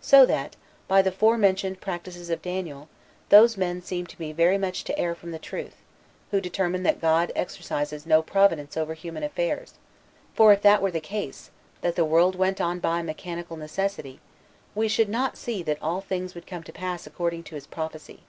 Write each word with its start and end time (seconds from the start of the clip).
So 0.00 0.26
that, 0.26 0.56
by 0.88 1.02
the 1.02 1.12
forementioned 1.12 1.80
predictions 1.80 2.30
of 2.30 2.42
Daniel, 2.42 2.88
those 3.28 3.56
men 3.56 3.80
seem 3.80 4.08
to 4.08 4.20
me 4.20 4.32
very 4.32 4.58
much 4.58 4.82
to 4.82 4.98
err 4.98 5.14
from 5.14 5.30
the 5.30 5.38
truth, 5.38 5.76
who 6.32 6.40
determine 6.40 6.82
that 6.82 7.00
God 7.00 7.30
exercises 7.36 8.04
no 8.04 8.22
providence 8.22 8.76
over 8.76 8.94
human 8.94 9.22
affairs; 9.22 9.74
for 10.34 10.52
if 10.52 10.62
that 10.62 10.82
were 10.82 10.90
the 10.90 10.98
case, 11.00 11.52
that 11.80 11.94
the 11.94 12.04
world 12.04 12.34
went 12.34 12.60
on 12.60 12.80
by 12.80 13.02
mechanical 13.02 13.56
necessity, 13.56 14.18
we 14.74 14.88
should 14.88 15.08
not 15.08 15.36
see 15.36 15.62
that 15.62 15.80
all 15.80 16.00
things 16.00 16.34
would 16.34 16.44
come 16.48 16.64
to 16.64 16.72
pass 16.72 17.06
according 17.06 17.44
to 17.44 17.54
his 17.54 17.68
prophecy. 17.68 18.22